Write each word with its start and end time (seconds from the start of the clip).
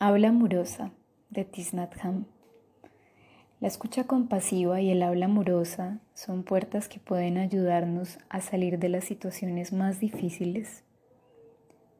Habla 0.00 0.28
amorosa 0.28 0.92
de 1.28 1.44
Tisnat 1.44 1.92
La 3.58 3.66
escucha 3.66 4.04
compasiva 4.04 4.80
y 4.80 4.90
el 4.92 5.02
habla 5.02 5.26
amorosa 5.26 5.98
son 6.14 6.44
puertas 6.44 6.88
que 6.88 7.00
pueden 7.00 7.36
ayudarnos 7.36 8.20
a 8.28 8.40
salir 8.40 8.78
de 8.78 8.90
las 8.90 9.02
situaciones 9.02 9.72
más 9.72 9.98
difíciles. 9.98 10.84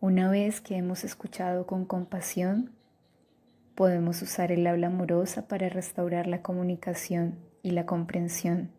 Una 0.00 0.30
vez 0.30 0.60
que 0.60 0.76
hemos 0.76 1.04
escuchado 1.04 1.66
con 1.66 1.86
compasión, 1.86 2.70
podemos 3.74 4.20
usar 4.20 4.52
el 4.52 4.66
habla 4.66 4.88
amorosa 4.88 5.48
para 5.48 5.70
restaurar 5.70 6.26
la 6.26 6.42
comunicación 6.42 7.38
y 7.62 7.70
la 7.70 7.86
comprensión. 7.86 8.72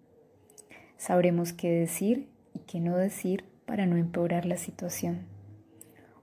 Sabremos 0.97 1.53
qué 1.53 1.71
decir 1.71 2.29
y 2.53 2.59
qué 2.59 2.79
no 2.79 2.95
decir 2.95 3.45
para 3.65 3.87
no 3.87 3.97
empeorar 3.97 4.45
la 4.45 4.57
situación. 4.57 5.36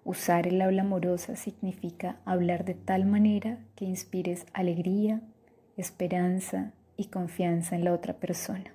Usar 0.06 0.46
el 0.46 0.60
habla 0.60 0.82
amorosa 0.82 1.34
significa 1.34 2.16
hablar 2.26 2.66
de 2.66 2.74
tal 2.74 3.06
manera 3.06 3.58
que 3.74 3.86
inspires 3.86 4.44
alegría, 4.52 5.22
esperanza 5.78 6.72
y 6.98 7.06
confianza 7.06 7.74
en 7.74 7.84
la 7.84 7.94
otra 7.94 8.12
persona. 8.12 8.74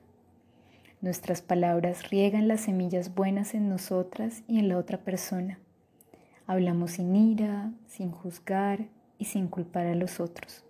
Nuestras 1.02 1.44
palabras 1.44 2.10
riegan 2.10 2.48
las 2.48 2.62
semillas 2.62 3.14
buenas 3.14 3.54
en 3.54 3.70
nosotras 3.70 4.42
y 4.48 4.58
en 4.58 4.70
la 4.70 4.78
otra 4.80 4.98
persona. 4.98 5.60
Hablamos 6.48 6.94
sin 6.94 7.16
ira, 7.16 7.72
sin 7.86 8.10
juzgar 8.10 8.88
y 9.20 9.26
sin 9.26 9.48
culpar 9.48 9.86
a 9.86 9.94
los 9.94 10.20
otros. 10.20 10.64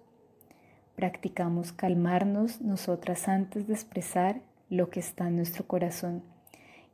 Practicamos 0.98 1.72
calmarnos 1.72 2.60
nosotras 2.60 3.30
antes 3.30 3.66
de 3.66 3.74
expresar 3.76 4.42
lo 4.70 4.90
que 4.90 5.00
está 5.00 5.30
en 5.30 5.38
nuestro 5.38 5.66
corazón 5.66 6.22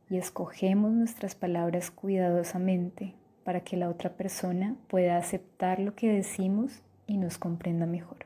y 0.07 0.17
escogemos 0.17 0.91
nuestras 0.91 1.33
palabras 1.33 1.89
cuidadosamente 1.89 3.15
para 3.45 3.61
que 3.61 3.77
la 3.77 3.89
otra 3.89 4.09
persona 4.09 4.75
pueda 4.87 5.17
aceptar 5.17 5.79
lo 5.79 5.95
que 5.95 6.11
decimos 6.11 6.81
y 7.05 7.17
nos 7.17 7.37
comprenda 7.37 7.85
mejor. 7.85 8.25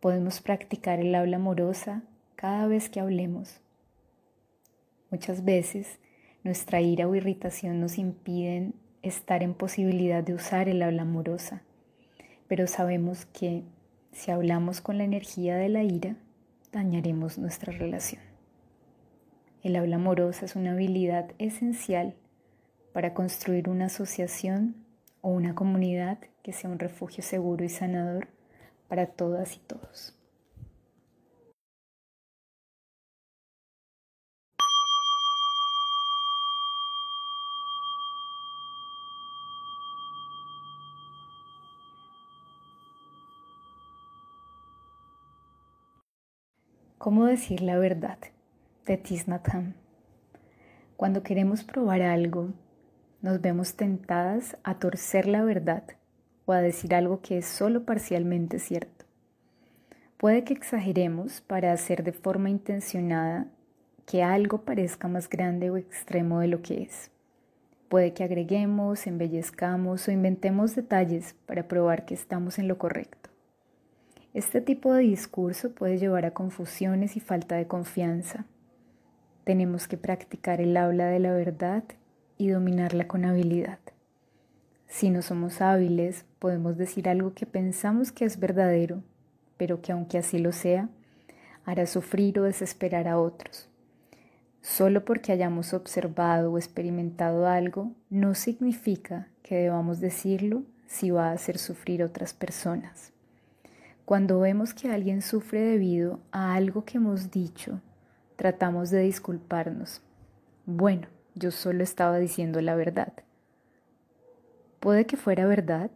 Podemos 0.00 0.40
practicar 0.40 0.98
el 0.98 1.14
habla 1.14 1.36
amorosa 1.36 2.02
cada 2.34 2.66
vez 2.66 2.88
que 2.88 3.00
hablemos. 3.00 3.60
Muchas 5.10 5.44
veces 5.44 5.98
nuestra 6.42 6.80
ira 6.80 7.06
o 7.06 7.14
irritación 7.14 7.80
nos 7.80 7.98
impiden 7.98 8.74
estar 9.02 9.42
en 9.42 9.52
posibilidad 9.52 10.24
de 10.24 10.34
usar 10.34 10.70
el 10.70 10.82
habla 10.82 11.02
amorosa, 11.02 11.62
pero 12.48 12.66
sabemos 12.66 13.26
que 13.26 13.62
si 14.10 14.30
hablamos 14.30 14.80
con 14.80 14.96
la 14.96 15.04
energía 15.04 15.56
de 15.56 15.68
la 15.68 15.82
ira, 15.82 16.16
dañaremos 16.72 17.36
nuestra 17.36 17.72
relación. 17.74 18.22
El 19.62 19.76
habla 19.76 19.96
amorosa 19.96 20.46
es 20.46 20.56
una 20.56 20.72
habilidad 20.72 21.32
esencial 21.38 22.14
para 22.92 23.14
construir 23.14 23.68
una 23.68 23.86
asociación 23.86 24.74
o 25.20 25.30
una 25.30 25.54
comunidad 25.54 26.18
que 26.42 26.52
sea 26.52 26.70
un 26.70 26.78
refugio 26.78 27.22
seguro 27.22 27.64
y 27.64 27.68
sanador 27.68 28.28
para 28.88 29.06
todas 29.06 29.56
y 29.56 29.58
todos. 29.60 30.14
¿Cómo 46.98 47.24
decir 47.24 47.62
la 47.62 47.78
verdad? 47.78 48.18
de 48.86 48.96
Tisnatham. 48.96 49.74
Cuando 50.96 51.22
queremos 51.22 51.62
probar 51.62 52.02
algo 52.02 52.52
nos 53.22 53.40
vemos 53.40 53.76
tentadas 53.76 54.56
a 54.64 54.74
torcer 54.80 55.26
la 55.26 55.44
verdad 55.44 55.84
o 56.44 56.52
a 56.52 56.60
decir 56.60 56.94
algo 56.94 57.20
que 57.22 57.38
es 57.38 57.46
solo 57.46 57.84
parcialmente 57.84 58.58
cierto. 58.58 59.06
Puede 60.16 60.44
que 60.44 60.52
exageremos 60.52 61.40
para 61.40 61.72
hacer 61.72 62.02
de 62.02 62.12
forma 62.12 62.50
intencionada 62.50 63.46
que 64.06 64.22
algo 64.22 64.62
parezca 64.62 65.06
más 65.06 65.28
grande 65.28 65.70
o 65.70 65.76
extremo 65.76 66.40
de 66.40 66.48
lo 66.48 66.62
que 66.62 66.82
es. 66.82 67.10
Puede 67.88 68.12
que 68.12 68.24
agreguemos, 68.24 69.06
embellezcamos 69.06 70.08
o 70.08 70.12
inventemos 70.12 70.74
detalles 70.74 71.34
para 71.46 71.68
probar 71.68 72.04
que 72.04 72.14
estamos 72.14 72.58
en 72.58 72.66
lo 72.66 72.78
correcto. 72.78 73.30
Este 74.34 74.60
tipo 74.60 74.94
de 74.94 75.02
discurso 75.02 75.72
puede 75.72 75.98
llevar 75.98 76.24
a 76.24 76.32
confusiones 76.32 77.16
y 77.16 77.20
falta 77.20 77.56
de 77.56 77.66
confianza. 77.66 78.46
Tenemos 79.44 79.86
que 79.86 79.98
practicar 79.98 80.60
el 80.60 80.76
habla 80.76 81.06
de 81.06 81.18
la 81.18 81.32
verdad 81.32 81.84
y 82.42 82.48
dominarla 82.48 83.06
con 83.06 83.24
habilidad. 83.24 83.78
Si 84.88 85.10
no 85.10 85.22
somos 85.22 85.60
hábiles, 85.60 86.24
podemos 86.40 86.76
decir 86.76 87.08
algo 87.08 87.34
que 87.34 87.46
pensamos 87.46 88.10
que 88.10 88.24
es 88.24 88.40
verdadero, 88.40 89.04
pero 89.56 89.80
que 89.80 89.92
aunque 89.92 90.18
así 90.18 90.38
lo 90.38 90.50
sea, 90.50 90.88
hará 91.64 91.86
sufrir 91.86 92.40
o 92.40 92.42
desesperar 92.42 93.06
a 93.06 93.20
otros. 93.20 93.68
Solo 94.60 95.04
porque 95.04 95.30
hayamos 95.30 95.72
observado 95.72 96.52
o 96.52 96.58
experimentado 96.58 97.46
algo 97.46 97.92
no 98.10 98.34
significa 98.34 99.28
que 99.44 99.54
debamos 99.54 100.00
decirlo 100.00 100.64
si 100.86 101.12
va 101.12 101.28
a 101.28 101.32
hacer 101.32 101.58
sufrir 101.58 102.02
a 102.02 102.06
otras 102.06 102.34
personas. 102.34 103.12
Cuando 104.04 104.40
vemos 104.40 104.74
que 104.74 104.90
alguien 104.90 105.22
sufre 105.22 105.60
debido 105.60 106.18
a 106.32 106.54
algo 106.54 106.84
que 106.84 106.98
hemos 106.98 107.30
dicho, 107.30 107.80
tratamos 108.34 108.90
de 108.90 109.02
disculparnos. 109.02 110.02
Bueno, 110.66 111.06
yo 111.34 111.50
solo 111.50 111.82
estaba 111.82 112.18
diciendo 112.18 112.60
la 112.60 112.74
verdad. 112.74 113.12
Puede 114.80 115.06
que 115.06 115.16
fuera 115.16 115.46
verdad, 115.46 115.90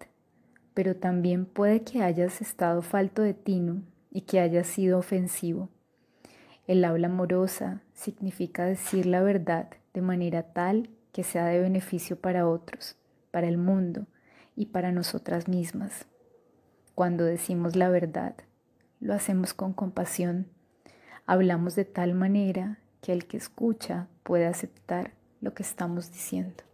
pero 0.74 0.94
también 0.96 1.46
puede 1.46 1.82
que 1.82 2.02
hayas 2.02 2.40
estado 2.40 2.82
falto 2.82 3.22
de 3.22 3.34
tino 3.34 3.82
y 4.10 4.22
que 4.22 4.40
hayas 4.40 4.66
sido 4.66 4.98
ofensivo. 4.98 5.68
El 6.66 6.84
habla 6.84 7.08
amorosa 7.08 7.80
significa 7.94 8.64
decir 8.64 9.06
la 9.06 9.22
verdad 9.22 9.68
de 9.94 10.02
manera 10.02 10.42
tal 10.42 10.90
que 11.12 11.24
sea 11.24 11.46
de 11.46 11.60
beneficio 11.60 12.16
para 12.20 12.46
otros, 12.46 12.96
para 13.30 13.48
el 13.48 13.56
mundo 13.56 14.06
y 14.54 14.66
para 14.66 14.92
nosotras 14.92 15.48
mismas. 15.48 16.06
Cuando 16.94 17.24
decimos 17.24 17.76
la 17.76 17.88
verdad, 17.88 18.34
lo 19.00 19.14
hacemos 19.14 19.54
con 19.54 19.72
compasión. 19.72 20.46
Hablamos 21.26 21.74
de 21.74 21.84
tal 21.84 22.14
manera 22.14 22.78
que 23.00 23.12
el 23.12 23.26
que 23.26 23.36
escucha 23.36 24.08
puede 24.22 24.46
aceptar 24.46 25.15
lo 25.40 25.54
que 25.54 25.62
estamos 25.62 26.10
diciendo. 26.12 26.64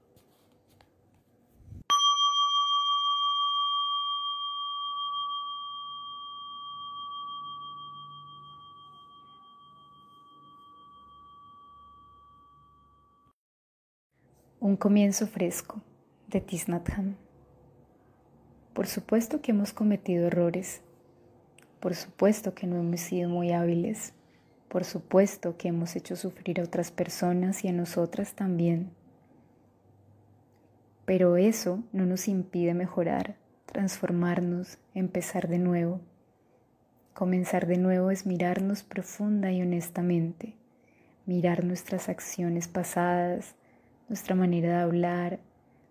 Un 14.60 14.76
comienzo 14.76 15.26
fresco 15.26 15.82
de 16.28 16.40
Tisnatham. 16.40 17.16
Por 18.74 18.86
supuesto 18.86 19.42
que 19.42 19.50
hemos 19.50 19.72
cometido 19.72 20.28
errores, 20.28 20.82
por 21.80 21.96
supuesto 21.96 22.54
que 22.54 22.66
no 22.66 22.76
hemos 22.76 23.00
sido 23.00 23.28
muy 23.28 23.50
hábiles, 23.52 24.14
por 24.72 24.87
supuesto 24.87 25.59
que 25.59 25.69
hemos 25.69 25.97
hecho 25.97 26.16
sufrir 26.16 26.59
a 26.59 26.65
otras 26.65 26.91
personas 26.91 27.62
y 27.62 27.69
a 27.69 27.75
nosotras 27.75 28.33
también. 28.33 28.88
Pero 31.05 31.37
eso 31.37 31.84
no 31.93 32.06
nos 32.06 32.27
impide 32.27 32.72
mejorar, 32.72 33.37
transformarnos, 33.66 34.78
empezar 34.94 35.49
de 35.49 35.59
nuevo. 35.59 36.00
Comenzar 37.12 37.66
de 37.66 37.77
nuevo 37.77 38.10
es 38.10 38.24
mirarnos 38.24 38.83
profunda 38.83 39.53
y 39.53 39.60
honestamente, 39.60 40.54
mirar 41.27 41.65
nuestras 41.65 42.09
acciones 42.09 42.66
pasadas, 42.66 43.54
nuestra 44.09 44.34
manera 44.34 44.78
de 44.78 44.83
hablar, 44.84 45.41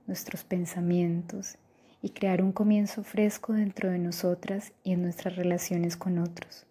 nuestros 0.08 0.44
pensamientos 0.44 1.60
y 2.02 2.10
crear 2.10 2.42
un 2.42 2.52
comienzo 2.52 3.04
fresco 3.04 3.54
dentro 3.54 3.92
de 3.92 4.00
nosotras 4.00 4.74
y 4.84 4.94
en 4.94 5.04
nuestras 5.04 5.36
relaciones 5.36 5.98
con 5.98 6.18
otros. 6.18 6.66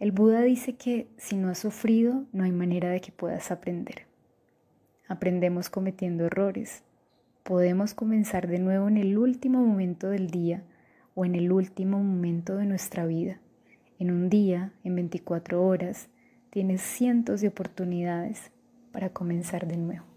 El 0.00 0.10
Buda 0.10 0.42
dice 0.42 0.74
que 0.74 1.06
si 1.16 1.36
no 1.36 1.48
has 1.48 1.58
sufrido, 1.58 2.24
no 2.32 2.44
hay 2.44 2.52
manera 2.52 2.90
de 2.90 3.00
que 3.00 3.12
puedas 3.12 3.50
aprender. 3.50 4.06
Aprendemos 5.06 5.70
cometiendo 5.70 6.24
errores. 6.24 6.82
Podemos 7.44 7.94
comenzar 7.94 8.48
de 8.48 8.58
nuevo 8.58 8.88
en 8.88 8.96
el 8.96 9.16
último 9.18 9.64
momento 9.64 10.08
del 10.08 10.30
día 10.30 10.64
o 11.14 11.24
en 11.24 11.34
el 11.34 11.52
último 11.52 11.98
momento 11.98 12.56
de 12.56 12.66
nuestra 12.66 13.06
vida. 13.06 13.38
En 13.98 14.10
un 14.10 14.28
día, 14.28 14.72
en 14.82 14.96
24 14.96 15.64
horas, 15.64 16.08
tienes 16.50 16.80
cientos 16.80 17.40
de 17.40 17.48
oportunidades 17.48 18.50
para 18.92 19.10
comenzar 19.10 19.68
de 19.68 19.76
nuevo. 19.76 20.13